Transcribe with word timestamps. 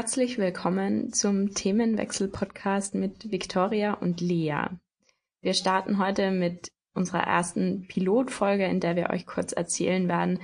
Herzlich 0.00 0.38
willkommen 0.38 1.12
zum 1.12 1.52
Themenwechsel-Podcast 1.52 2.94
mit 2.94 3.30
Victoria 3.30 3.92
und 3.92 4.22
Lea. 4.22 4.62
Wir 5.42 5.52
starten 5.52 5.98
heute 5.98 6.30
mit 6.30 6.72
unserer 6.94 7.24
ersten 7.24 7.86
Pilotfolge, 7.86 8.64
in 8.64 8.80
der 8.80 8.96
wir 8.96 9.10
euch 9.10 9.26
kurz 9.26 9.52
erzählen 9.52 10.08
werden, 10.08 10.40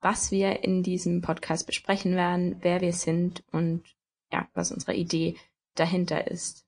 was 0.00 0.30
wir 0.30 0.64
in 0.64 0.82
diesem 0.82 1.20
Podcast 1.20 1.66
besprechen 1.66 2.16
werden, 2.16 2.56
wer 2.62 2.80
wir 2.80 2.94
sind 2.94 3.44
und 3.52 3.84
ja, 4.32 4.48
was 4.54 4.72
unsere 4.72 4.94
Idee 4.94 5.36
dahinter 5.74 6.30
ist. 6.30 6.64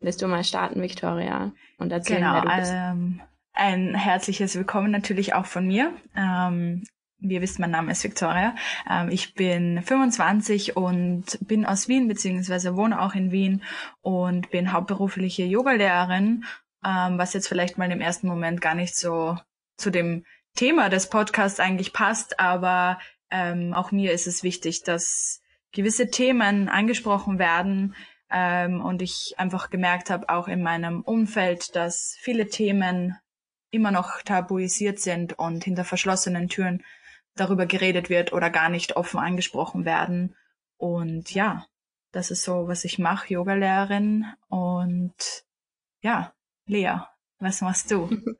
Willst 0.00 0.20
du 0.20 0.28
mal 0.28 0.44
starten, 0.44 0.82
Victoria, 0.82 1.54
und 1.78 1.92
erzählen, 1.92 2.20
genau, 2.20 2.34
wer 2.34 2.42
du 2.42 2.56
bist? 2.60 2.72
Ähm, 2.74 3.20
ein 3.54 3.94
herzliches 3.94 4.54
Willkommen 4.54 4.90
natürlich 4.90 5.32
auch 5.32 5.46
von 5.46 5.66
mir. 5.66 5.94
Ähm, 6.14 6.84
wie 7.22 7.34
ihr 7.34 7.42
wisst, 7.42 7.58
mein 7.58 7.70
Name 7.70 7.92
ist 7.92 8.04
Victoria. 8.04 8.54
Ähm, 8.90 9.08
ich 9.10 9.34
bin 9.34 9.82
25 9.82 10.76
und 10.76 11.38
bin 11.40 11.64
aus 11.64 11.88
Wien, 11.88 12.08
beziehungsweise 12.08 12.76
wohne 12.76 13.00
auch 13.00 13.14
in 13.14 13.30
Wien 13.30 13.62
und 14.00 14.50
bin 14.50 14.72
hauptberufliche 14.72 15.44
Yogalehrerin, 15.44 16.44
ähm, 16.84 17.18
was 17.18 17.32
jetzt 17.32 17.48
vielleicht 17.48 17.78
mal 17.78 17.90
im 17.90 18.00
ersten 18.00 18.26
Moment 18.26 18.60
gar 18.60 18.74
nicht 18.74 18.96
so 18.96 19.38
zu 19.76 19.90
dem 19.90 20.24
Thema 20.54 20.88
des 20.88 21.08
Podcasts 21.08 21.60
eigentlich 21.60 21.92
passt, 21.92 22.38
aber 22.38 22.98
ähm, 23.30 23.72
auch 23.72 23.92
mir 23.92 24.12
ist 24.12 24.26
es 24.26 24.42
wichtig, 24.42 24.82
dass 24.82 25.40
gewisse 25.72 26.10
Themen 26.10 26.68
angesprochen 26.68 27.38
werden, 27.38 27.94
und 28.34 29.02
ich 29.02 29.34
einfach 29.36 29.68
gemerkt 29.68 30.08
habe, 30.08 30.30
auch 30.30 30.48
in 30.48 30.62
meinem 30.62 31.02
Umfeld, 31.02 31.76
dass 31.76 32.16
viele 32.18 32.46
Themen 32.46 33.18
immer 33.72 33.90
noch 33.90 34.22
tabuisiert 34.22 35.00
sind 35.00 35.38
und 35.38 35.64
hinter 35.64 35.84
verschlossenen 35.84 36.48
Türen 36.48 36.84
darüber 37.34 37.66
geredet 37.66 38.10
wird 38.10 38.32
oder 38.32 38.50
gar 38.50 38.68
nicht 38.68 38.96
offen 38.96 39.18
angesprochen 39.18 39.84
werden. 39.84 40.36
Und 40.76 41.32
ja, 41.34 41.66
das 42.12 42.30
ist 42.30 42.42
so, 42.42 42.68
was 42.68 42.84
ich 42.84 42.98
mache, 42.98 43.32
Yogalehrerin. 43.32 44.26
Und 44.48 45.44
ja, 46.00 46.32
Lea, 46.66 47.00
was 47.38 47.60
machst 47.60 47.90
du? 47.90 48.10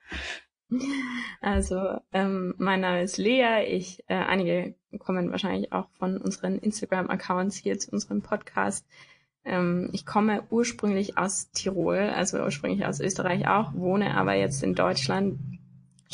Also, 1.43 2.01
ähm, 2.13 2.55
mein 2.57 2.81
Name 2.81 3.03
ist 3.03 3.19
Lea. 3.19 3.65
Ich, 3.67 4.03
äh, 4.07 4.15
einige 4.15 4.75
kommen 4.99 5.31
wahrscheinlich 5.31 5.71
auch 5.71 5.89
von 5.99 6.17
unseren 6.17 6.59
Instagram-Accounts 6.59 7.57
hier 7.57 7.79
zu 7.79 7.91
unserem 7.91 8.23
Podcast. 8.23 8.87
Ähm, 9.45 9.91
ich 9.93 10.07
komme 10.07 10.45
ursprünglich 10.51 11.19
aus 11.19 11.51
Tirol, 11.51 11.99
also 11.99 12.39
ursprünglich 12.39 12.87
aus 12.87 13.01
Österreich 13.01 13.49
auch, 13.49 13.75
wohne 13.75 14.15
aber 14.15 14.35
jetzt 14.35 14.63
in 14.63 14.75
Deutschland 14.75 15.39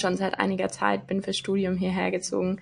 schon 0.00 0.16
seit 0.16 0.38
einiger 0.38 0.68
Zeit, 0.68 1.06
bin 1.06 1.22
fürs 1.22 1.38
Studium 1.38 1.76
hierher 1.76 2.10
gezogen 2.10 2.60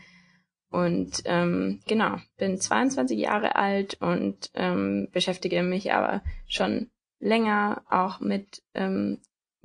und 0.71 1.23
ähm, 1.25 1.81
genau, 1.87 2.17
bin 2.37 2.61
22 2.61 3.19
Jahre 3.19 3.57
alt 3.57 4.01
und 4.01 4.51
ähm, 4.55 5.09
beschäftige 5.13 5.63
mich 5.63 5.93
aber 5.93 6.23
schon 6.47 6.91
länger 7.19 7.83
auch 7.89 8.21
mit 8.21 8.63
ähm, 8.75 9.21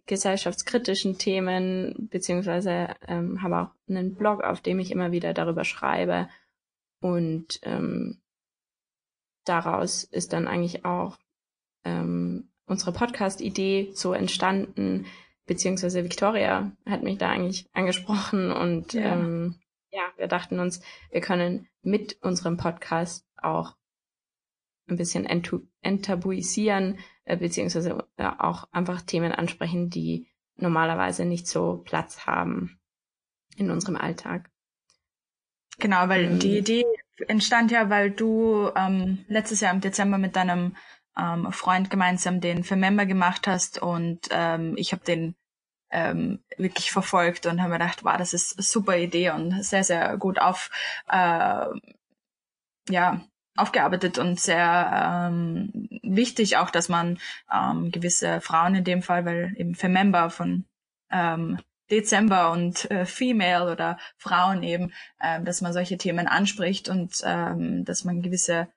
gesellschaftskritischen 0.06 1.18
Themen, 1.18 2.08
beziehungsweise 2.12 2.96
ähm, 3.08 3.42
habe 3.42 3.60
auch 3.62 3.70
einen 3.90 4.16
Blog, 4.16 4.44
auf 4.44 4.62
dem 4.62 4.80
ich 4.80 4.92
immer 4.92 5.12
wieder 5.12 5.34
darüber 5.34 5.64
schreibe. 5.64 6.30
Und 7.02 7.60
ähm, 7.64 8.22
daraus 9.46 10.04
ist 10.04 10.34
dann 10.34 10.48
eigentlich 10.48 10.86
auch 10.86 11.18
ähm, 11.84 12.50
unsere 12.66 12.94
Podcast-Idee 12.94 13.92
so 13.94 14.14
entstanden, 14.14 15.06
beziehungsweise 15.46 16.04
Victoria 16.04 16.72
hat 16.86 17.04
mich 17.04 17.18
da 17.18 17.30
eigentlich 17.30 17.68
angesprochen 17.74 18.52
und 18.52 18.94
ja. 18.94 19.14
ähm, 19.14 19.60
ja, 19.92 20.04
wir 20.18 20.28
dachten 20.28 20.60
uns, 20.60 20.82
wir 21.12 21.22
können 21.22 21.68
mit 21.82 22.22
unserem 22.22 22.58
Podcast 22.58 23.26
auch 23.38 23.76
ein 24.88 24.98
bisschen 24.98 25.26
enttabuisieren, 25.82 27.00
äh, 27.26 27.38
beziehungsweise 27.38 28.08
äh, 28.18 28.30
auch 28.38 28.68
einfach 28.72 29.02
Themen 29.02 29.32
ansprechen, 29.32 29.90
die 29.90 30.28
normalerweise 30.56 31.26
nicht 31.26 31.48
so 31.48 31.82
Platz 31.84 32.26
haben 32.26 32.80
in 33.56 33.72
unserem 33.72 33.96
Alltag. 33.96 34.50
Genau, 35.80 36.08
weil 36.10 36.26
ähm, 36.26 36.40
die 36.40 36.58
Idee 36.58 36.86
entstand 37.28 37.72
ja, 37.72 37.90
weil 37.90 38.12
du 38.12 38.70
ähm, 38.76 39.26
letztes 39.28 39.62
Jahr 39.62 39.74
im 39.74 39.82
Dezember 39.82 40.18
mit 40.18 40.36
deinem 40.36 40.76
ähm, 41.18 41.52
Freund 41.52 41.90
gemeinsam 41.90 42.40
den 42.42 42.64
für 42.64 42.76
Member 42.76 43.06
gemacht 43.06 43.48
hast 43.48 43.82
und 43.82 44.28
ähm, 44.32 44.76
ich 44.78 44.92
habe 44.92 45.04
den 45.04 45.36
ähm, 45.92 46.40
wirklich 46.58 46.92
verfolgt 46.92 47.46
und 47.46 47.62
habe 47.62 47.72
mir 47.72 47.80
gedacht, 47.80 48.04
wow, 48.04 48.18
das 48.18 48.34
ist 48.34 48.58
eine 48.58 48.64
super 48.64 48.98
Idee 48.98 49.32
und 49.32 49.64
sehr, 49.64 49.84
sehr 49.84 50.18
gut 50.18 50.40
auf, 50.40 50.70
äh, 51.10 51.66
ja, 52.90 53.22
aufgearbeitet 53.56 54.18
und 54.18 54.40
sehr 54.40 55.30
ähm, 55.30 55.90
wichtig 56.04 56.58
auch, 56.58 56.70
dass 56.70 56.90
man 56.90 57.20
ähm, 57.54 57.92
gewisse 57.92 58.42
Frauen 58.42 58.76
in 58.76 58.84
dem 58.84 59.02
Fall, 59.02 59.26
weil 59.26 59.54
eben 59.58 59.76
für 59.76 59.90
Member 59.90 60.30
von 60.30 60.66
ähm, 61.12 61.60
Dezember 61.92 62.52
und 62.52 62.90
äh, 62.90 63.06
Female 63.06 63.70
oder 63.72 63.98
Frauen 64.18 64.64
eben, 64.64 64.94
äh, 65.20 65.42
dass 65.44 65.62
man 65.62 65.74
solche 65.74 65.98
Themen 65.98 66.28
anspricht 66.28 66.88
und 66.88 67.22
ähm, 67.26 67.84
dass 67.84 68.06
man 68.06 68.22
gewisse 68.22 68.70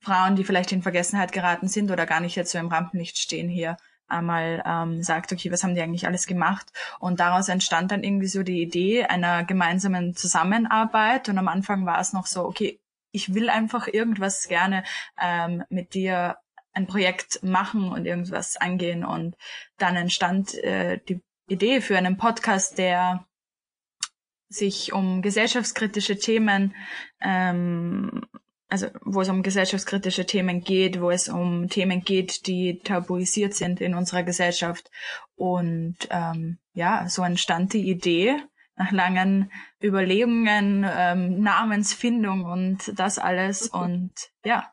Frauen, 0.00 0.36
die 0.36 0.44
vielleicht 0.44 0.72
in 0.72 0.82
Vergessenheit 0.82 1.32
geraten 1.32 1.68
sind 1.68 1.90
oder 1.90 2.06
gar 2.06 2.20
nicht 2.20 2.36
jetzt 2.36 2.52
so 2.52 2.58
im 2.58 2.68
Rampenlicht 2.68 3.18
stehen 3.18 3.48
hier, 3.48 3.76
einmal 4.08 4.62
ähm, 4.66 5.02
sagt, 5.02 5.32
okay, 5.32 5.50
was 5.50 5.62
haben 5.62 5.74
die 5.74 5.82
eigentlich 5.82 6.06
alles 6.06 6.26
gemacht? 6.26 6.66
Und 6.98 7.20
daraus 7.20 7.48
entstand 7.48 7.90
dann 7.92 8.04
irgendwie 8.04 8.28
so 8.28 8.42
die 8.42 8.62
Idee 8.62 9.04
einer 9.04 9.44
gemeinsamen 9.44 10.14
Zusammenarbeit. 10.14 11.28
Und 11.28 11.38
am 11.38 11.48
Anfang 11.48 11.86
war 11.86 12.00
es 12.00 12.12
noch 12.12 12.26
so, 12.26 12.44
okay, 12.44 12.80
ich 13.12 13.34
will 13.34 13.48
einfach 13.48 13.88
irgendwas 13.88 14.48
gerne 14.48 14.84
ähm, 15.20 15.64
mit 15.68 15.94
dir 15.94 16.36
ein 16.72 16.86
Projekt 16.86 17.42
machen 17.42 17.90
und 17.90 18.04
irgendwas 18.04 18.56
angehen. 18.56 19.04
Und 19.04 19.36
dann 19.78 19.96
entstand 19.96 20.54
äh, 20.62 21.00
die 21.08 21.20
Idee 21.48 21.80
für 21.80 21.96
einen 21.96 22.18
Podcast, 22.18 22.76
der 22.78 23.26
sich 24.48 24.92
um 24.92 25.22
gesellschaftskritische 25.22 26.18
Themen 26.18 26.74
ähm, 27.20 28.26
also 28.68 28.88
wo 29.02 29.20
es 29.20 29.28
um 29.28 29.42
gesellschaftskritische 29.42 30.26
Themen 30.26 30.62
geht, 30.62 31.00
wo 31.00 31.10
es 31.10 31.28
um 31.28 31.68
Themen 31.68 32.02
geht, 32.02 32.46
die 32.46 32.80
tabuisiert 32.80 33.54
sind 33.54 33.80
in 33.80 33.94
unserer 33.94 34.22
Gesellschaft. 34.22 34.90
Und 35.36 35.96
ähm, 36.10 36.58
ja, 36.72 37.08
so 37.08 37.22
entstand 37.22 37.72
die 37.72 37.88
Idee 37.88 38.36
nach 38.76 38.92
langen 38.92 39.50
Überlegungen, 39.82 40.86
ähm, 40.88 41.40
Namensfindung 41.40 42.44
und 42.44 42.98
das 42.98 43.18
alles. 43.18 43.68
Und 43.72 44.12
ja. 44.44 44.70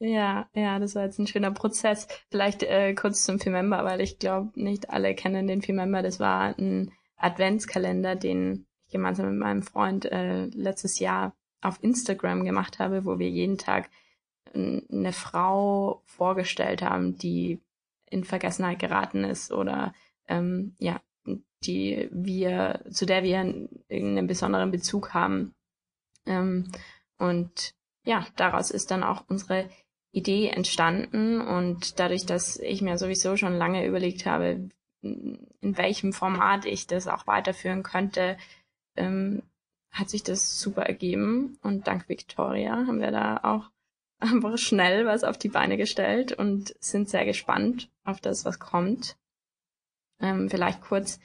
Ja, 0.00 0.48
ja, 0.54 0.78
das 0.78 0.94
war 0.94 1.04
jetzt 1.04 1.18
ein 1.18 1.26
schöner 1.26 1.50
Prozess. 1.50 2.06
Vielleicht 2.30 2.62
äh, 2.62 2.94
kurz 2.94 3.24
zum 3.24 3.40
Femember, 3.40 3.84
weil 3.84 4.00
ich 4.00 4.18
glaube, 4.18 4.50
nicht 4.54 4.90
alle 4.90 5.14
kennen 5.14 5.48
den 5.48 5.62
Femember. 5.62 6.02
Das 6.02 6.20
war 6.20 6.56
ein 6.56 6.92
Adventskalender, 7.16 8.14
den 8.14 8.66
ich 8.86 8.92
gemeinsam 8.92 9.30
mit 9.30 9.40
meinem 9.40 9.62
Freund 9.62 10.04
äh, 10.04 10.44
letztes 10.46 11.00
Jahr 11.00 11.34
auf 11.60 11.82
Instagram 11.82 12.44
gemacht 12.44 12.78
habe, 12.78 13.04
wo 13.04 13.18
wir 13.18 13.28
jeden 13.28 13.58
Tag 13.58 13.90
eine 14.54 15.12
Frau 15.12 16.02
vorgestellt 16.06 16.82
haben, 16.82 17.16
die 17.16 17.60
in 18.10 18.24
Vergessenheit 18.24 18.78
geraten 18.78 19.24
ist 19.24 19.52
oder 19.52 19.92
ähm, 20.26 20.74
ja, 20.78 21.00
die 21.64 22.08
wir, 22.10 22.84
zu 22.90 23.04
der 23.06 23.22
wir 23.22 23.40
einen 23.40 24.26
besonderen 24.26 24.70
Bezug 24.70 25.12
haben. 25.14 25.54
Ähm, 26.26 26.70
und 27.18 27.74
ja, 28.04 28.26
daraus 28.36 28.70
ist 28.70 28.90
dann 28.90 29.02
auch 29.02 29.24
unsere 29.28 29.68
Idee 30.12 30.48
entstanden 30.48 31.40
und 31.40 31.98
dadurch, 31.98 32.24
dass 32.24 32.56
ich 32.58 32.80
mir 32.80 32.96
sowieso 32.96 33.36
schon 33.36 33.56
lange 33.56 33.86
überlegt 33.86 34.24
habe, 34.24 34.70
in 35.02 35.48
welchem 35.60 36.12
Format 36.12 36.64
ich 36.64 36.86
das 36.86 37.06
auch 37.06 37.26
weiterführen 37.26 37.82
könnte, 37.82 38.36
ähm, 38.96 39.42
hat 39.90 40.10
sich 40.10 40.22
das 40.22 40.60
super 40.60 40.82
ergeben 40.82 41.58
und 41.62 41.86
dank 41.86 42.08
Victoria 42.08 42.72
haben 42.72 43.00
wir 43.00 43.10
da 43.10 43.40
auch 43.42 43.70
einfach 44.18 44.58
schnell 44.58 45.06
was 45.06 45.24
auf 45.24 45.38
die 45.38 45.48
Beine 45.48 45.76
gestellt 45.76 46.32
und 46.32 46.74
sind 46.80 47.08
sehr 47.08 47.24
gespannt 47.24 47.90
auf 48.04 48.20
das, 48.20 48.44
was 48.44 48.58
kommt. 48.58 49.16
Ähm, 50.20 50.50
vielleicht 50.50 50.80
kurz 50.80 51.20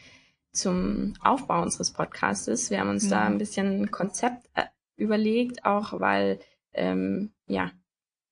zum 0.51 1.15
Aufbau 1.21 1.63
unseres 1.63 1.91
Podcastes. 1.91 2.69
Wir 2.69 2.79
haben 2.79 2.89
uns 2.89 3.05
ja. 3.05 3.11
da 3.11 3.25
ein 3.25 3.39
bisschen 3.39 3.89
Konzept 3.89 4.47
äh, 4.53 4.65
überlegt, 4.95 5.65
auch 5.65 5.99
weil 5.99 6.39
ähm, 6.73 7.33
ja 7.47 7.71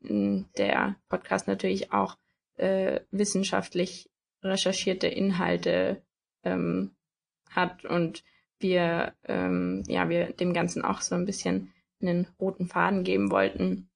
der 0.04 0.96
Podcast 1.10 1.48
natürlich 1.48 1.94
auch 1.94 2.18
äh, 2.56 3.02
wissenschaftlich 3.12 4.10
recherchierte 4.44 5.08
Inhalte 5.08 6.04
ähm, 6.44 6.96
hat 7.50 7.86
und 7.86 8.24
wir, 8.62 9.14
ähm, 9.26 9.84
ja, 9.88 10.10
wir 10.10 10.34
dem 10.34 10.54
Ganzen 10.54 10.84
auch 10.84 11.02
so 11.02 11.16
ein 11.16 11.26
bisschen 11.26 11.74
einen 12.02 12.28
roten 12.40 12.68
Faden 12.68 13.04
geben 13.04 13.32
wollten. 13.32 13.90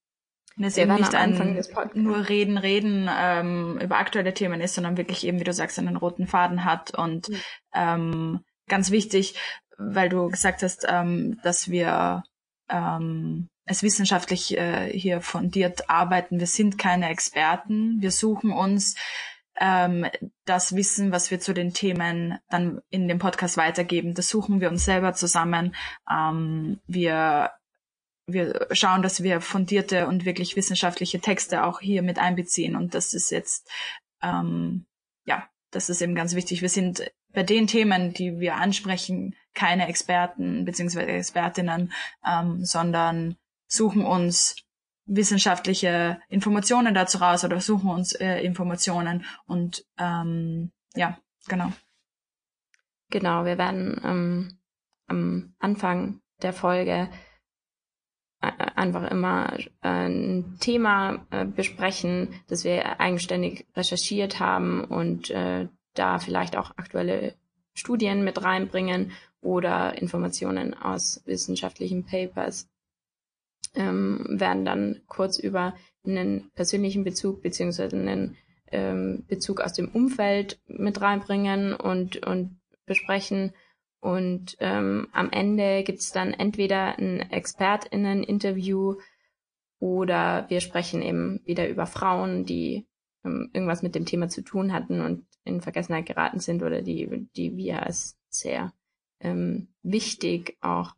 Und 0.57 0.63
es 0.63 0.77
eben 0.77 0.95
nicht 0.95 1.13
ein 1.13 1.59
nur 1.95 2.29
reden, 2.29 2.57
reden 2.57 3.09
ähm, 3.11 3.77
über 3.81 3.97
aktuelle 3.97 4.33
Themen 4.33 4.61
ist, 4.61 4.75
sondern 4.75 4.95
wirklich 4.95 5.25
eben, 5.25 5.39
wie 5.39 5.43
du 5.43 5.51
sagst, 5.51 5.77
einen 5.79 5.97
roten 5.97 6.27
Faden 6.27 6.63
hat 6.63 6.97
und 6.97 7.27
mhm. 7.27 7.41
ähm, 7.73 8.39
ganz 8.67 8.89
wichtig, 8.89 9.35
weil 9.77 10.07
du 10.07 10.29
gesagt 10.29 10.63
hast, 10.63 10.85
ähm, 10.87 11.39
dass 11.43 11.69
wir 11.69 12.23
ähm, 12.69 13.49
es 13.65 13.83
wissenschaftlich 13.83 14.57
äh, 14.57 14.89
hier 14.97 15.21
fundiert 15.21 15.89
arbeiten. 15.89 16.39
Wir 16.39 16.47
sind 16.47 16.77
keine 16.77 17.09
Experten. 17.09 18.01
Wir 18.01 18.11
suchen 18.11 18.51
uns 18.51 18.95
ähm, 19.59 20.05
das 20.45 20.75
Wissen, 20.75 21.11
was 21.11 21.31
wir 21.31 21.39
zu 21.39 21.53
den 21.53 21.73
Themen 21.73 22.39
dann 22.49 22.81
in 22.89 23.07
dem 23.07 23.19
Podcast 23.19 23.57
weitergeben. 23.57 24.13
Das 24.13 24.29
suchen 24.29 24.61
wir 24.61 24.69
uns 24.69 24.85
selber 24.85 25.13
zusammen. 25.13 25.75
Ähm, 26.09 26.79
wir 26.87 27.51
wir 28.27 28.67
schauen, 28.71 29.01
dass 29.01 29.21
wir 29.23 29.39
fundierte 29.39 30.07
und 30.07 30.25
wirklich 30.25 30.55
wissenschaftliche 30.55 31.19
Texte 31.19 31.63
auch 31.63 31.79
hier 31.79 32.01
mit 32.01 32.17
einbeziehen. 32.17 32.75
Und 32.75 32.95
das 32.95 33.13
ist 33.13 33.29
jetzt, 33.29 33.69
ähm, 34.21 34.85
ja, 35.25 35.47
das 35.71 35.89
ist 35.89 36.01
eben 36.01 36.15
ganz 36.15 36.33
wichtig. 36.33 36.61
Wir 36.61 36.69
sind 36.69 37.03
bei 37.33 37.43
den 37.43 37.67
Themen, 37.67 38.13
die 38.13 38.39
wir 38.39 38.55
ansprechen, 38.55 39.35
keine 39.53 39.87
Experten 39.87 40.65
beziehungsweise 40.65 41.07
Expertinnen, 41.07 41.93
ähm, 42.25 42.65
sondern 42.65 43.35
suchen 43.67 44.05
uns 44.05 44.55
wissenschaftliche 45.05 46.19
Informationen 46.29 46.93
dazu 46.93 47.19
raus 47.19 47.43
oder 47.43 47.61
suchen 47.61 47.89
uns 47.89 48.13
äh, 48.13 48.39
Informationen 48.39 49.25
und 49.45 49.85
ähm, 49.97 50.71
ja, 50.95 51.17
genau. 51.47 51.71
Genau, 53.11 53.45
wir 53.45 53.57
werden 53.57 54.01
ähm, 54.03 54.57
am 55.07 55.53
Anfang 55.59 56.21
der 56.41 56.53
Folge 56.53 57.09
äh, 58.41 58.51
einfach 58.75 59.09
immer 59.09 59.57
äh, 59.59 59.65
ein 59.81 60.57
Thema 60.59 61.25
äh, 61.29 61.45
besprechen, 61.45 62.41
das 62.47 62.63
wir 62.63 62.99
eigenständig 62.99 63.67
recherchiert 63.75 64.39
haben 64.39 64.83
und 64.83 65.29
äh, 65.29 65.67
da 65.93 66.19
vielleicht 66.19 66.57
auch 66.57 66.71
aktuelle 66.77 67.35
Studien 67.73 68.23
mit 68.23 68.43
reinbringen 68.43 69.11
oder 69.41 69.97
Informationen 70.01 70.73
aus 70.73 71.21
wissenschaftlichen 71.25 72.05
Papers 72.05 72.67
ähm, 73.75 74.25
werden 74.29 74.65
dann 74.65 75.01
kurz 75.07 75.39
über 75.39 75.75
einen 76.05 76.51
persönlichen 76.55 77.03
Bezug 77.03 77.41
beziehungsweise 77.41 77.95
einen 77.95 78.37
ähm, 78.71 79.25
Bezug 79.27 79.61
aus 79.61 79.73
dem 79.73 79.89
Umfeld 79.89 80.59
mit 80.67 81.01
reinbringen 81.01 81.73
und, 81.73 82.25
und 82.25 82.59
besprechen. 82.85 83.53
Und 83.99 84.55
ähm, 84.59 85.07
am 85.13 85.31
Ende 85.31 85.83
gibt's 85.83 86.11
dann 86.11 86.33
entweder 86.33 86.97
ein 86.97 87.21
ExpertInnen-Interview 87.31 88.95
oder 89.79 90.45
wir 90.49 90.61
sprechen 90.61 91.01
eben 91.01 91.41
wieder 91.45 91.67
über 91.67 91.85
Frauen, 91.85 92.45
die 92.45 92.87
ähm, 93.23 93.49
irgendwas 93.53 93.81
mit 93.81 93.95
dem 93.95 94.05
Thema 94.05 94.29
zu 94.29 94.41
tun 94.41 94.73
hatten 94.73 95.01
und 95.01 95.25
in 95.43 95.61
Vergessenheit 95.61 96.05
geraten 96.05 96.39
sind 96.39 96.63
oder 96.63 96.81
die, 96.81 97.27
die 97.35 97.55
wir 97.57 97.83
als 97.83 98.17
sehr 98.29 98.73
ähm, 99.19 99.69
wichtig 99.81 100.57
auch 100.61 100.93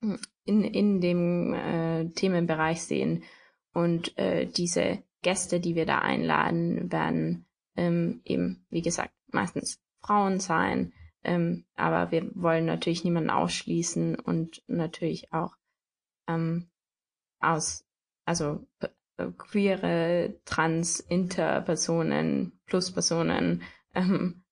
in, 0.00 0.64
in 0.64 1.00
dem 1.00 1.54
äh, 1.54 2.08
Themenbereich 2.10 2.82
sehen. 2.82 3.24
Und 3.72 4.16
äh, 4.18 4.46
diese 4.46 5.02
Gäste, 5.22 5.60
die 5.60 5.74
wir 5.74 5.86
da 5.86 5.98
einladen, 5.98 6.90
werden 6.90 7.46
ähm, 7.76 8.20
eben, 8.24 8.64
wie 8.70 8.82
gesagt, 8.82 9.12
meistens 9.28 9.80
Frauen 10.00 10.40
sein. 10.40 10.92
Ähm, 11.24 11.64
aber 11.74 12.10
wir 12.10 12.30
wollen 12.34 12.66
natürlich 12.66 13.04
niemanden 13.04 13.30
ausschließen 13.30 14.14
und 14.16 14.62
natürlich 14.66 15.32
auch 15.32 15.56
ähm, 16.28 16.70
aus, 17.40 17.84
also 18.24 18.66
äh, 18.80 19.26
queere, 19.36 20.40
trans, 20.44 21.00
inter-Personen, 21.00 22.60
plus-Personen, 22.66 23.62
ähm, 23.94 24.44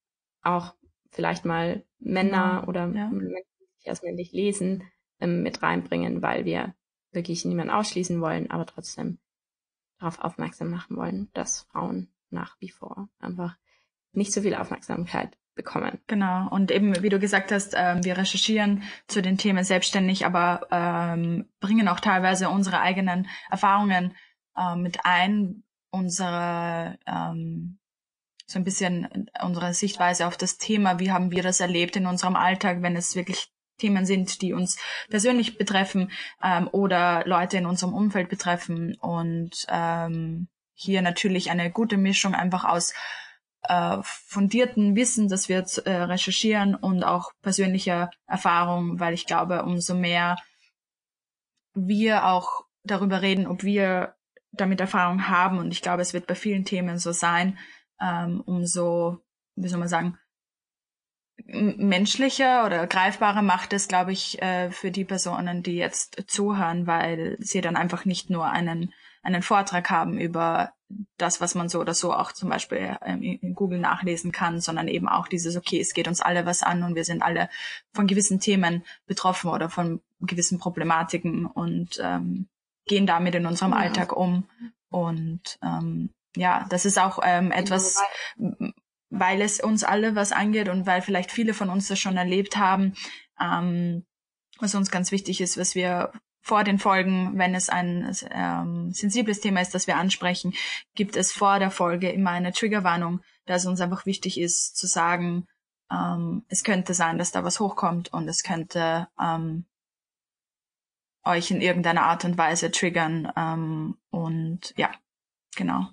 auch 0.42 0.74
vielleicht 1.10 1.44
mal 1.44 1.84
Männer 1.98 2.62
ja, 2.62 2.66
oder 2.66 2.80
ja. 2.92 3.08
Menschen, 3.08 3.44
die 3.60 3.66
sich 3.76 3.86
erst 3.86 4.02
männlich 4.02 4.32
lesen, 4.32 4.82
ähm, 5.20 5.42
mit 5.42 5.62
reinbringen, 5.62 6.22
weil 6.22 6.44
wir 6.44 6.74
wirklich 7.12 7.44
niemanden 7.44 7.72
ausschließen 7.72 8.20
wollen, 8.20 8.50
aber 8.50 8.66
trotzdem 8.66 9.18
darauf 9.98 10.20
aufmerksam 10.20 10.70
machen 10.70 10.96
wollen, 10.96 11.30
dass 11.32 11.62
Frauen 11.62 12.08
nach 12.30 12.56
wie 12.60 12.68
vor 12.68 13.08
einfach 13.18 13.56
nicht 14.12 14.32
so 14.32 14.42
viel 14.42 14.54
Aufmerksamkeit 14.54 15.36
bekommen. 15.54 15.98
Genau. 16.06 16.48
Und 16.50 16.70
eben, 16.70 17.02
wie 17.02 17.08
du 17.08 17.18
gesagt 17.18 17.50
hast, 17.50 17.74
ähm, 17.76 18.04
wir 18.04 18.16
recherchieren 18.18 18.82
zu 19.06 19.22
den 19.22 19.38
Themen 19.38 19.64
selbstständig, 19.64 20.26
aber 20.26 20.66
ähm, 20.70 21.48
bringen 21.60 21.88
auch 21.88 22.00
teilweise 22.00 22.50
unsere 22.50 22.80
eigenen 22.80 23.26
Erfahrungen 23.50 24.14
äh, 24.56 24.76
mit 24.76 24.98
ein, 25.04 25.64
unsere 25.90 26.98
ähm, 27.06 27.78
so 28.46 28.60
ein 28.60 28.64
bisschen 28.64 29.28
unsere 29.42 29.74
Sichtweise 29.74 30.26
auf 30.26 30.36
das 30.36 30.56
Thema, 30.56 31.00
wie 31.00 31.10
haben 31.10 31.32
wir 31.32 31.42
das 31.42 31.58
erlebt 31.58 31.96
in 31.96 32.06
unserem 32.06 32.36
Alltag, 32.36 32.80
wenn 32.80 32.94
es 32.94 33.16
wirklich 33.16 33.50
Themen 33.78 34.06
sind, 34.06 34.42
die 34.42 34.52
uns 34.52 34.78
persönlich 35.08 35.58
betreffen 35.58 36.10
ähm, 36.42 36.68
oder 36.72 37.22
Leute 37.26 37.58
in 37.58 37.66
unserem 37.66 37.94
Umfeld 37.94 38.28
betreffen. 38.28 38.96
Und 39.00 39.66
ähm, 39.68 40.48
hier 40.74 41.02
natürlich 41.02 41.50
eine 41.50 41.70
gute 41.70 41.96
Mischung 41.96 42.34
einfach 42.34 42.64
aus 42.64 42.92
äh, 43.62 43.98
fundierten 44.02 44.94
Wissen, 44.96 45.28
das 45.28 45.48
wir 45.48 45.64
äh, 45.84 45.90
recherchieren 45.90 46.74
und 46.74 47.02
auch 47.04 47.32
persönlicher 47.42 48.10
Erfahrung, 48.26 49.00
weil 49.00 49.14
ich 49.14 49.26
glaube, 49.26 49.62
umso 49.62 49.94
mehr 49.94 50.36
wir 51.74 52.26
auch 52.26 52.64
darüber 52.84 53.22
reden, 53.22 53.46
ob 53.46 53.62
wir 53.62 54.14
damit 54.52 54.80
Erfahrung 54.80 55.28
haben, 55.28 55.58
und 55.58 55.70
ich 55.72 55.82
glaube, 55.82 56.02
es 56.02 56.14
wird 56.14 56.26
bei 56.26 56.34
vielen 56.34 56.64
Themen 56.64 56.98
so 56.98 57.12
sein, 57.12 57.58
ähm, 58.00 58.40
umso, 58.40 59.18
wie 59.56 59.68
soll 59.68 59.78
man 59.78 59.88
sagen, 59.88 60.18
menschlicher 61.44 62.64
oder 62.64 62.86
greifbarer 62.86 63.42
macht 63.42 63.72
es, 63.72 63.88
glaube 63.88 64.12
ich, 64.12 64.40
äh, 64.42 64.70
für 64.70 64.90
die 64.90 65.04
Personen, 65.04 65.62
die 65.62 65.76
jetzt 65.76 66.24
zuhören, 66.26 66.86
weil 66.86 67.36
sie 67.40 67.60
dann 67.60 67.76
einfach 67.76 68.04
nicht 68.04 68.30
nur 68.30 68.50
einen, 68.50 68.92
einen 69.22 69.42
Vortrag 69.42 69.90
haben 69.90 70.18
über 70.18 70.72
das, 71.18 71.40
was 71.40 71.54
man 71.54 71.68
so 71.68 71.80
oder 71.80 71.94
so 71.94 72.12
auch 72.12 72.32
zum 72.32 72.48
Beispiel 72.48 72.96
ähm, 73.04 73.22
in 73.22 73.54
Google 73.54 73.78
nachlesen 73.78 74.32
kann, 74.32 74.60
sondern 74.60 74.88
eben 74.88 75.08
auch 75.08 75.28
dieses, 75.28 75.56
okay, 75.56 75.80
es 75.80 75.94
geht 75.94 76.08
uns 76.08 76.20
alle 76.20 76.46
was 76.46 76.62
an 76.62 76.82
und 76.84 76.94
wir 76.94 77.04
sind 77.04 77.22
alle 77.22 77.48
von 77.92 78.06
gewissen 78.06 78.40
Themen 78.40 78.84
betroffen 79.06 79.50
oder 79.50 79.68
von 79.68 80.00
gewissen 80.20 80.58
Problematiken 80.58 81.46
und 81.46 82.00
ähm, 82.02 82.48
gehen 82.86 83.06
damit 83.06 83.34
in 83.34 83.46
unserem 83.46 83.72
ja. 83.72 83.78
Alltag 83.78 84.16
um. 84.16 84.48
Und 84.88 85.58
ähm, 85.62 86.10
ja, 86.36 86.66
das 86.68 86.84
ist 86.84 86.98
auch 86.98 87.18
ähm, 87.22 87.50
etwas, 87.50 88.00
weil 89.18 89.40
es 89.42 89.60
uns 89.60 89.84
alle 89.84 90.14
was 90.14 90.32
angeht 90.32 90.68
und 90.68 90.86
weil 90.86 91.02
vielleicht 91.02 91.30
viele 91.30 91.54
von 91.54 91.70
uns 91.70 91.88
das 91.88 91.98
schon 91.98 92.16
erlebt 92.16 92.56
haben, 92.56 92.94
ähm, 93.40 94.04
was 94.58 94.74
uns 94.74 94.90
ganz 94.90 95.12
wichtig 95.12 95.40
ist, 95.40 95.58
was 95.58 95.74
wir 95.74 96.12
vor 96.40 96.62
den 96.62 96.78
Folgen, 96.78 97.36
wenn 97.36 97.54
es 97.54 97.68
ein 97.68 98.14
ähm, 98.30 98.92
sensibles 98.92 99.40
Thema 99.40 99.60
ist, 99.60 99.74
das 99.74 99.88
wir 99.88 99.96
ansprechen, 99.96 100.54
gibt 100.94 101.16
es 101.16 101.32
vor 101.32 101.58
der 101.58 101.72
Folge 101.72 102.10
immer 102.10 102.30
eine 102.30 102.52
Triggerwarnung, 102.52 103.20
da 103.46 103.54
es 103.54 103.66
uns 103.66 103.80
einfach 103.80 104.06
wichtig 104.06 104.38
ist 104.38 104.76
zu 104.76 104.86
sagen, 104.86 105.46
ähm, 105.90 106.44
es 106.48 106.62
könnte 106.62 106.94
sein, 106.94 107.18
dass 107.18 107.32
da 107.32 107.44
was 107.44 107.60
hochkommt 107.60 108.12
und 108.12 108.28
es 108.28 108.42
könnte 108.42 109.08
ähm, 109.20 109.66
euch 111.24 111.50
in 111.50 111.60
irgendeiner 111.60 112.04
Art 112.04 112.24
und 112.24 112.38
Weise 112.38 112.70
triggern. 112.70 113.32
Ähm, 113.36 113.98
und 114.10 114.72
ja, 114.76 114.92
genau. 115.56 115.88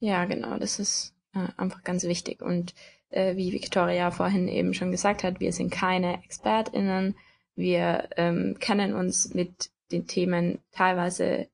Ja, 0.00 0.24
genau, 0.24 0.58
das 0.58 0.78
ist 0.78 1.14
äh, 1.34 1.48
einfach 1.56 1.82
ganz 1.84 2.04
wichtig. 2.04 2.42
Und 2.42 2.74
äh, 3.10 3.36
wie 3.36 3.52
Victoria 3.52 4.10
vorhin 4.10 4.48
eben 4.48 4.74
schon 4.74 4.90
gesagt 4.90 5.24
hat, 5.24 5.40
wir 5.40 5.52
sind 5.52 5.70
keine 5.70 6.22
ExpertInnen. 6.24 7.16
Wir 7.54 8.08
ähm, 8.16 8.56
kennen 8.58 8.94
uns 8.94 9.34
mit 9.34 9.70
den 9.92 10.06
Themen 10.06 10.60
teilweise 10.72 11.48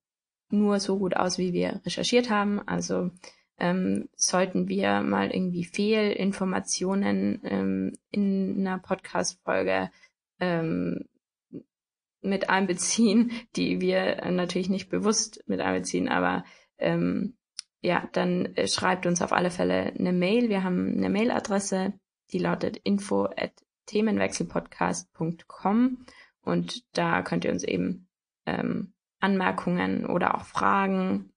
nur 0.50 0.78
so 0.80 0.99
gut 0.99 1.16
aus, 1.16 1.38
wie 1.38 1.52
wir 1.52 1.80
recherchiert 1.85 2.30
haben. 2.30 2.61
Also 2.66 3.11
ähm, 3.59 4.09
sollten 4.14 4.68
wir 4.68 5.00
mal 5.00 5.30
irgendwie 5.30 5.64
Fehlinformationen 5.64 7.40
ähm, 7.45 7.92
in 8.11 8.59
einer 8.61 8.78
Podcast-Folge 8.78 9.90
ähm, 10.40 11.06
mit 12.21 12.50
einbeziehen, 12.50 13.33
die 13.56 13.80
wir 13.80 14.30
natürlich 14.30 14.68
nicht 14.68 14.90
bewusst 14.90 15.42
mit 15.47 15.61
einbeziehen, 15.61 16.09
aber 16.09 16.45
ähm, 16.78 17.37
ja, 17.87 18.09
dann 18.12 18.55
äh, 18.57 18.66
schreibt 18.66 19.07
uns 19.07 19.23
auf 19.23 19.33
alle 19.33 19.52
Fälle 19.52 19.93
eine 19.97 20.12
Mail. 20.12 20.49
Wir 20.49 20.64
haben 20.64 20.97
eine 20.97 21.09
Mailadresse, 21.09 21.93
die 22.33 22.40
lautet 22.40 22.78
info 22.78 23.26
at 23.26 23.52
themenwechselpodcast.com 23.87 26.05
und 26.43 26.97
da 26.97 27.23
könnt 27.23 27.45
ihr 27.45 27.52
uns 27.52 27.62
eben 27.62 28.09
ähm, 28.45 28.93
Anmerkungen 29.21 30.05
oder 30.05 30.35
auch 30.35 30.47
Fragen 30.47 31.33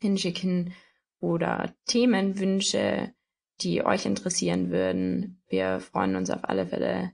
hinschicken 0.00 0.72
oder 1.20 1.74
Themenwünsche, 1.84 3.12
die 3.60 3.84
euch 3.84 4.06
interessieren 4.06 4.70
würden. 4.70 5.42
Wir 5.48 5.80
freuen 5.80 6.16
uns 6.16 6.30
auf 6.30 6.44
alle 6.44 6.66
Fälle 6.66 7.12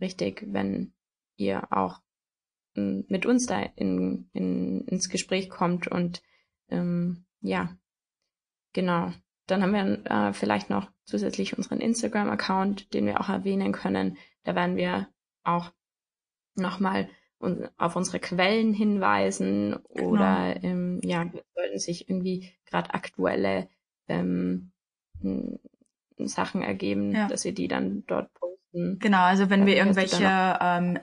richtig, 0.00 0.44
wenn 0.48 0.92
ihr 1.36 1.70
auch 1.70 2.00
ähm, 2.74 3.04
mit 3.06 3.26
uns 3.26 3.46
da 3.46 3.62
in, 3.76 4.28
in, 4.32 4.80
ins 4.88 5.08
Gespräch 5.08 5.48
kommt 5.48 5.86
und 5.86 6.20
ähm, 6.68 7.24
ja, 7.40 7.78
Genau. 8.78 9.12
Dann 9.48 9.60
haben 9.64 9.72
wir 9.72 10.06
äh, 10.08 10.32
vielleicht 10.32 10.70
noch 10.70 10.88
zusätzlich 11.04 11.58
unseren 11.58 11.80
Instagram-Account, 11.80 12.94
den 12.94 13.06
wir 13.06 13.20
auch 13.20 13.28
erwähnen 13.28 13.72
können. 13.72 14.16
Da 14.44 14.54
werden 14.54 14.76
wir 14.76 15.08
auch 15.42 15.72
nochmal 16.54 17.08
auf 17.76 17.96
unsere 17.96 18.20
Quellen 18.20 18.72
hinweisen 18.72 19.74
oder 19.74 20.54
genau. 20.54 20.62
ähm, 20.62 21.00
ja, 21.02 21.28
sollten 21.56 21.78
sich 21.80 22.08
irgendwie 22.08 22.52
gerade 22.66 22.94
aktuelle 22.94 23.68
ähm, 24.06 24.70
Sachen 26.18 26.62
ergeben, 26.62 27.10
ja. 27.10 27.26
dass 27.26 27.44
wir 27.44 27.52
die 27.52 27.66
dann 27.66 28.04
dort 28.06 28.32
posten. 28.34 28.57
Genau, 28.98 29.22
also 29.22 29.50
wenn 29.50 29.66
wir 29.66 29.76
irgendwelche 29.76 30.58
ähm, 30.60 30.98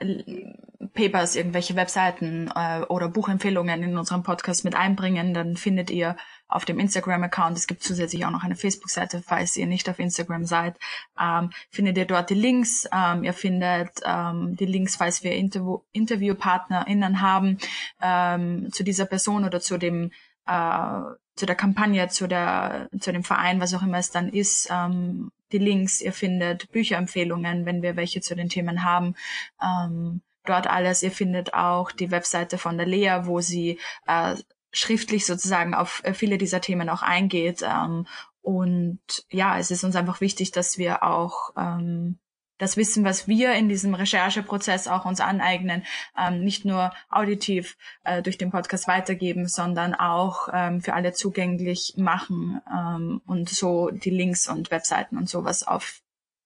Papers, 0.94 1.36
irgendwelche 1.36 1.76
Webseiten 1.76 2.50
äh, 2.54 2.82
oder 2.82 3.08
Buchempfehlungen 3.08 3.82
in 3.82 3.98
unserem 3.98 4.22
Podcast 4.22 4.64
mit 4.64 4.74
einbringen, 4.74 5.34
dann 5.34 5.56
findet 5.56 5.90
ihr 5.90 6.16
auf 6.48 6.64
dem 6.64 6.78
Instagram-Account, 6.78 7.58
es 7.58 7.66
gibt 7.66 7.82
zusätzlich 7.82 8.24
auch 8.24 8.30
noch 8.30 8.44
eine 8.44 8.56
Facebook-Seite, 8.56 9.22
falls 9.24 9.56
ihr 9.56 9.66
nicht 9.66 9.88
auf 9.88 9.98
Instagram 9.98 10.44
seid, 10.44 10.78
ähm, 11.20 11.50
findet 11.70 11.98
ihr 11.98 12.06
dort 12.06 12.30
die 12.30 12.34
Links. 12.34 12.88
Ähm, 12.92 13.24
ihr 13.24 13.34
findet 13.34 14.00
ähm, 14.04 14.56
die 14.56 14.66
Links, 14.66 14.96
falls 14.96 15.22
wir 15.22 15.32
Interview 15.32 15.80
InterviewpartnerInnen 15.92 17.20
haben 17.20 17.58
ähm, 18.00 18.70
zu 18.72 18.84
dieser 18.84 19.06
Person 19.06 19.44
oder 19.44 19.60
zu 19.60 19.78
dem 19.78 20.12
äh, 20.46 21.00
zu 21.36 21.44
der 21.44 21.56
Kampagne, 21.56 22.08
zu 22.08 22.26
der, 22.26 22.88
zu 22.98 23.12
dem 23.12 23.22
Verein, 23.22 23.60
was 23.60 23.74
auch 23.74 23.82
immer 23.82 23.98
es 23.98 24.10
dann 24.10 24.30
ist, 24.30 24.68
ähm, 24.70 25.30
die 25.52 25.58
Links, 25.58 26.00
ihr 26.00 26.12
findet 26.12 26.70
Bücherempfehlungen, 26.72 27.66
wenn 27.66 27.82
wir 27.82 27.96
welche 27.96 28.20
zu 28.20 28.34
den 28.34 28.48
Themen 28.48 28.84
haben. 28.84 29.14
Ähm, 29.62 30.22
dort 30.44 30.66
alles. 30.66 31.02
Ihr 31.02 31.10
findet 31.12 31.54
auch 31.54 31.92
die 31.92 32.10
Webseite 32.10 32.58
von 32.58 32.76
der 32.76 32.86
Lea, 32.86 33.20
wo 33.22 33.40
sie 33.40 33.78
äh, 34.06 34.36
schriftlich 34.72 35.26
sozusagen 35.26 35.74
auf 35.74 36.02
äh, 36.04 36.14
viele 36.14 36.38
dieser 36.38 36.60
Themen 36.60 36.88
auch 36.88 37.02
eingeht. 37.02 37.62
Ähm, 37.62 38.06
und 38.42 39.00
ja, 39.30 39.58
es 39.58 39.70
ist 39.70 39.84
uns 39.84 39.96
einfach 39.96 40.20
wichtig, 40.20 40.52
dass 40.52 40.78
wir 40.78 41.02
auch 41.02 41.50
ähm, 41.56 42.18
das 42.58 42.76
Wissen, 42.76 43.04
was 43.04 43.28
wir 43.28 43.52
in 43.52 43.68
diesem 43.68 43.94
Rechercheprozess 43.94 44.88
auch 44.88 45.04
uns 45.04 45.20
aneignen, 45.20 45.84
ähm, 46.18 46.40
nicht 46.40 46.64
nur 46.64 46.92
auditiv 47.10 47.76
äh, 48.04 48.22
durch 48.22 48.38
den 48.38 48.50
Podcast 48.50 48.88
weitergeben, 48.88 49.46
sondern 49.46 49.94
auch 49.94 50.48
ähm, 50.52 50.80
für 50.80 50.94
alle 50.94 51.12
zugänglich 51.12 51.94
machen 51.96 52.60
ähm, 52.72 53.20
und 53.26 53.48
so 53.48 53.90
die 53.90 54.10
Links 54.10 54.48
und 54.48 54.70
Webseiten 54.70 55.16
und 55.16 55.28
sowas 55.28 55.66
auf 55.66 56.00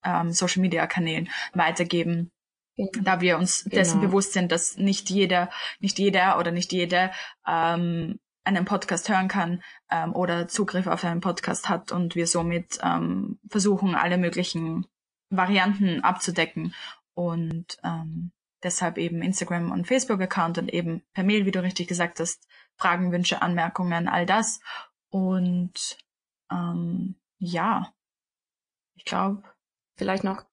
ähm, 0.04 0.32
Social 0.32 0.62
Media 0.62 0.86
Kanälen 0.86 1.28
weitergeben. 1.52 2.30
Genau. 2.76 3.04
Da 3.04 3.20
wir 3.20 3.36
uns 3.36 3.64
dessen 3.64 4.00
genau. 4.00 4.08
bewusst 4.08 4.32
sind, 4.32 4.52
dass 4.52 4.76
nicht 4.76 5.10
jeder, 5.10 5.50
nicht 5.80 5.98
jeder 5.98 6.38
oder 6.38 6.50
nicht 6.50 6.72
jede 6.72 7.10
ähm, 7.46 8.18
einen 8.44 8.64
Podcast 8.64 9.08
hören 9.08 9.28
kann 9.28 9.62
ähm, 9.90 10.14
oder 10.14 10.48
Zugriff 10.48 10.86
auf 10.86 11.04
einen 11.04 11.20
Podcast 11.20 11.68
hat 11.68 11.92
und 11.92 12.14
wir 12.14 12.26
somit 12.26 12.78
ähm, 12.82 13.38
versuchen, 13.48 13.94
alle 13.94 14.16
möglichen 14.16 14.86
Varianten 15.30 16.00
abzudecken 16.02 16.74
und 17.14 17.78
ähm, 17.82 18.32
deshalb 18.62 18.98
eben 18.98 19.22
Instagram 19.22 19.70
und 19.72 19.86
Facebook-Account 19.86 20.58
und 20.58 20.68
eben 20.68 21.02
per 21.14 21.24
Mail, 21.24 21.46
wie 21.46 21.50
du 21.50 21.62
richtig 21.62 21.88
gesagt 21.88 22.20
hast, 22.20 22.46
Fragen, 22.76 23.12
Wünsche, 23.12 23.42
Anmerkungen, 23.42 24.08
all 24.08 24.26
das. 24.26 24.60
Und 25.10 25.98
ähm, 26.50 27.16
ja, 27.38 27.92
ich 28.94 29.04
glaube. 29.04 29.42
Vielleicht 29.96 30.24
noch 30.24 30.44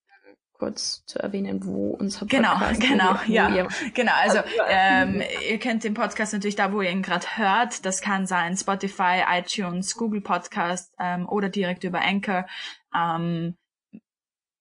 kurz 0.53 1.05
zu 1.05 1.19
erwähnen, 1.19 1.65
wo 1.65 1.91
unser 1.91 2.25
genau, 2.25 2.57
Podcast 2.57 2.81
Genau, 2.81 3.13
genau, 3.13 3.19
ja. 3.27 3.49
Ihr, 3.49 3.67
genau, 3.93 4.13
also 4.15 4.39
ähm, 4.67 5.21
ihr 5.49 5.59
kennt 5.59 5.83
den 5.83 5.93
Podcast 5.93 6.33
natürlich 6.33 6.55
da, 6.55 6.73
wo 6.73 6.81
ihr 6.81 6.89
ihn 6.89 7.03
gerade 7.03 7.37
hört. 7.37 7.85
Das 7.85 8.01
kann 8.01 8.25
sein 8.25 8.57
Spotify, 8.57 9.23
iTunes, 9.29 9.95
Google 9.95 10.21
Podcast 10.21 10.93
ähm, 10.99 11.29
oder 11.29 11.49
direkt 11.49 11.83
über 11.83 12.01
Anchor. 12.01 12.47
Ähm, 12.95 13.55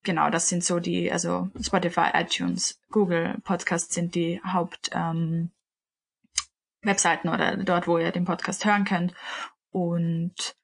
genau, 0.07 0.31
das 0.31 0.49
sind 0.49 0.63
so 0.63 0.79
die, 0.79 1.11
also 1.11 1.49
Spotify, 1.61 2.09
iTunes, 2.13 2.81
Google 2.89 3.35
Podcast 3.43 3.93
sind 3.93 4.15
die 4.15 4.41
Haupt 4.41 4.89
ähm, 4.93 5.51
Webseiten 6.81 7.29
oder 7.29 7.57
dort, 7.57 7.87
wo 7.87 7.99
ihr 7.99 8.11
den 8.11 8.25
Podcast 8.25 8.65
hören 8.65 8.85
könnt. 8.85 9.13
Und 9.69 10.55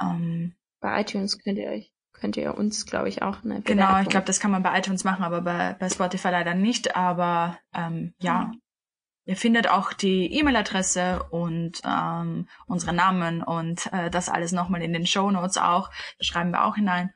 ähm, 0.00 0.54
bei 0.80 1.02
iTunes 1.02 1.38
könnt 1.42 1.58
ihr 1.58 1.68
euch 1.68 1.90
könnt 2.12 2.36
ihr 2.36 2.56
uns, 2.56 2.86
glaube 2.86 3.08
ich, 3.08 3.22
auch 3.22 3.42
eine 3.42 3.60
Bewertung. 3.60 3.76
Genau, 3.76 4.00
ich 4.00 4.08
glaube, 4.08 4.24
das 4.24 4.40
kann 4.40 4.52
man 4.52 4.62
bei 4.62 4.78
iTunes 4.78 5.04
machen, 5.04 5.24
aber 5.24 5.42
bei, 5.42 5.74
bei 5.78 5.90
Spotify 5.90 6.28
leider 6.28 6.54
nicht. 6.54 6.96
Aber 6.96 7.58
ähm, 7.74 8.14
ja, 8.18 8.44
mhm. 8.44 8.62
ihr 9.24 9.36
findet 9.36 9.68
auch 9.68 9.92
die 9.92 10.32
E-Mail-Adresse 10.32 11.24
und 11.30 11.82
ähm, 11.84 12.48
unsere 12.66 12.94
Namen 12.94 13.42
und 13.42 13.92
äh, 13.92 14.10
das 14.10 14.28
alles 14.28 14.52
nochmal 14.52 14.80
in 14.80 14.92
den 14.92 15.06
Show 15.06 15.30
Notes 15.30 15.58
auch. 15.58 15.90
Das 16.18 16.28
schreiben 16.28 16.52
wir 16.52 16.64
auch 16.64 16.76
hinein. 16.76 17.12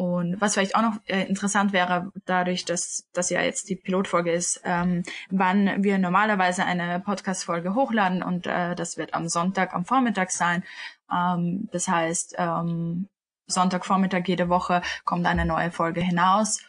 Und 0.00 0.40
was 0.40 0.54
vielleicht 0.54 0.76
auch 0.76 0.80
noch 0.80 0.96
äh, 1.08 1.24
interessant 1.24 1.74
wäre, 1.74 2.10
dadurch, 2.24 2.64
dass 2.64 3.06
das 3.12 3.28
ja 3.28 3.42
jetzt 3.42 3.68
die 3.68 3.76
Pilotfolge 3.76 4.32
ist, 4.32 4.62
ähm, 4.64 5.02
wann 5.28 5.84
wir 5.84 5.98
normalerweise 5.98 6.64
eine 6.64 7.00
Podcast-Folge 7.00 7.74
hochladen 7.74 8.22
und 8.22 8.46
äh, 8.46 8.74
das 8.74 8.96
wird 8.96 9.12
am 9.12 9.28
Sonntag 9.28 9.74
am 9.74 9.84
Vormittag 9.84 10.30
sein. 10.30 10.64
Ähm, 11.12 11.68
das 11.70 11.86
heißt, 11.86 12.36
ähm, 12.38 13.10
Sonntagvormittag 13.46 14.22
jede 14.26 14.48
Woche 14.48 14.80
kommt 15.04 15.26
eine 15.26 15.44
neue 15.44 15.70
Folge 15.70 16.00
hinaus, 16.00 16.64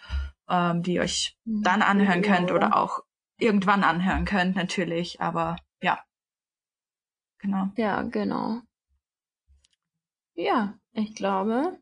ähm, 0.49 0.83
die 0.83 0.95
ihr 0.95 1.01
euch 1.03 1.37
mhm. 1.45 1.63
dann 1.63 1.81
anhören 1.83 2.23
könnt 2.23 2.51
oder 2.51 2.75
auch 2.75 2.99
irgendwann 3.37 3.85
anhören 3.85 4.25
könnt, 4.25 4.57
natürlich. 4.57 5.21
Aber 5.21 5.55
ja. 5.81 6.03
Genau. 7.39 7.69
Ja, 7.77 8.01
genau. 8.01 8.59
Ja, 10.33 10.73
ich 10.91 11.15
glaube, 11.15 11.79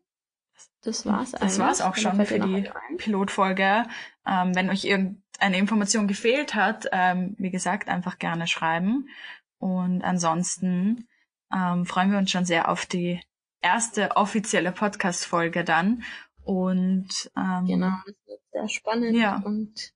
das 0.81 1.05
war's 1.05 1.33
eigentlich. 1.33 1.49
Das 1.49 1.59
war's 1.59 1.81
auch 1.81 1.95
schon 1.95 2.25
für 2.25 2.39
die 2.39 2.69
Pilotfolge. 2.97 3.85
Ähm, 4.25 4.55
wenn 4.55 4.69
euch 4.69 4.85
irgendeine 4.85 5.57
Information 5.57 6.07
gefehlt 6.07 6.55
hat, 6.55 6.87
ähm, 6.91 7.35
wie 7.37 7.51
gesagt, 7.51 7.89
einfach 7.89 8.17
gerne 8.17 8.47
schreiben. 8.47 9.09
Und 9.57 10.03
ansonsten 10.03 11.07
ähm, 11.53 11.85
freuen 11.85 12.11
wir 12.11 12.17
uns 12.17 12.31
schon 12.31 12.45
sehr 12.45 12.69
auf 12.69 12.85
die 12.85 13.21
erste 13.61 14.15
offizielle 14.15 14.71
Podcast-Folge 14.71 15.63
dann. 15.63 16.03
Und 16.43 17.31
ähm, 17.35 17.65
genau, 17.65 17.91
das 18.05 18.15
wird 18.25 18.41
sehr 18.51 18.69
spannend 18.69 19.17
ja. 19.17 19.41
und 19.43 19.93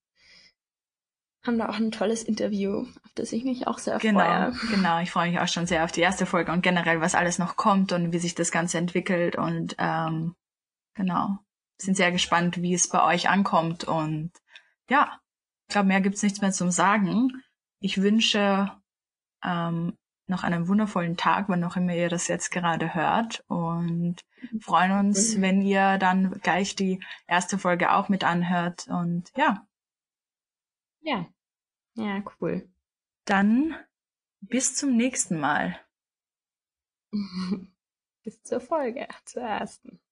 haben 1.46 1.58
da 1.58 1.70
auch 1.70 1.78
ein 1.78 1.92
tolles 1.92 2.24
Interview, 2.24 2.86
auf 3.04 3.12
das 3.16 3.34
ich 3.34 3.44
mich 3.44 3.68
auch 3.68 3.78
sehr 3.78 3.98
genau, 3.98 4.20
freue. 4.20 4.54
Genau, 4.70 5.00
ich 5.00 5.12
freue 5.12 5.30
mich 5.30 5.40
auch 5.40 5.48
schon 5.48 5.66
sehr 5.66 5.84
auf 5.84 5.92
die 5.92 6.02
erste 6.02 6.26
Folge 6.26 6.52
und 6.52 6.62
generell, 6.62 7.02
was 7.02 7.16
alles 7.16 7.38
noch 7.38 7.56
kommt 7.56 7.92
und 7.92 8.14
wie 8.14 8.20
sich 8.20 8.36
das 8.36 8.52
Ganze 8.52 8.78
entwickelt. 8.78 9.36
Und 9.36 9.76
ähm, 9.78 10.36
genau, 10.94 11.38
sind 11.78 11.96
sehr 11.98 12.12
gespannt, 12.12 12.62
wie 12.62 12.74
es 12.74 12.90
bei 12.90 13.04
euch 13.04 13.30
ankommt. 13.30 13.84
Und 13.84 14.32
ja, 14.90 15.20
ich 15.68 15.74
glaube, 15.74 15.88
mehr 15.88 16.02
gibt's 16.02 16.24
nichts 16.24 16.42
mehr 16.42 16.52
zum 16.52 16.72
Sagen. 16.72 17.44
Ich 17.80 18.02
wünsche 18.02 18.72
ähm, 19.44 19.98
noch 20.28 20.44
einen 20.44 20.68
wundervollen 20.68 21.18
Tag, 21.18 21.50
wann 21.50 21.64
auch 21.64 21.76
immer 21.76 21.94
ihr 21.94 22.10
das 22.10 22.28
jetzt 22.28 22.50
gerade 22.52 22.94
hört 22.94 23.44
und 23.48 24.22
freuen 24.62 24.92
uns, 24.92 25.36
mhm. 25.36 25.42
wenn 25.42 25.62
ihr 25.62 25.98
dann 25.98 26.32
gleich 26.42 26.76
die 26.76 27.04
erste 27.28 27.58
Folge 27.58 27.92
auch 27.92 28.10
mit 28.10 28.24
anhört 28.24 28.88
und 28.88 29.32
ja. 29.36 29.68
Ja. 31.02 31.28
Ja, 31.96 32.24
cool. 32.40 32.70
Dann 33.26 33.76
bis 34.42 34.76
zum 34.76 34.96
nächsten 34.96 35.40
Mal. 35.40 35.80
bis 38.24 38.42
zur 38.44 38.60
Folge, 38.60 39.08
zur 39.26 39.44
ersten. 39.44 40.03